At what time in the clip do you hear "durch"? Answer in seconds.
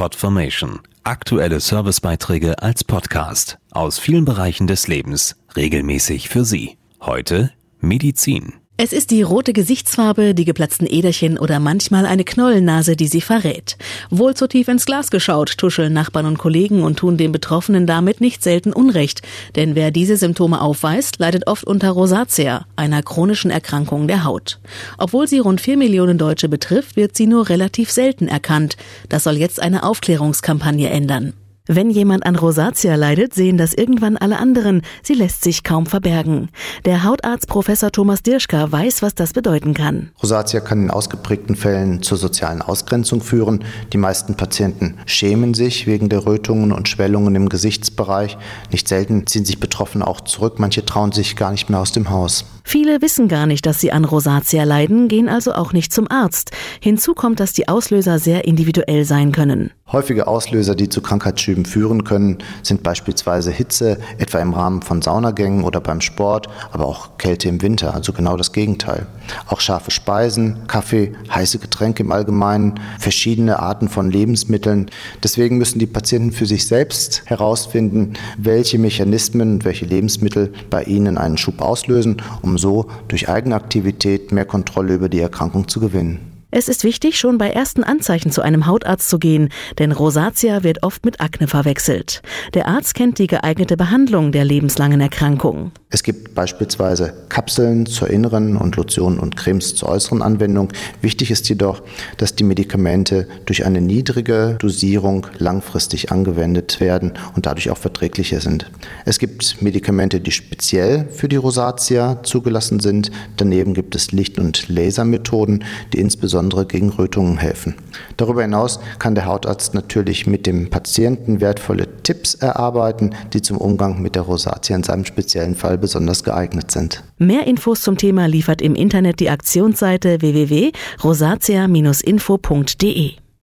83.08-83.28, 103.46-103.64